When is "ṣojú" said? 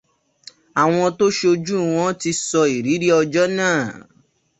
1.37-1.77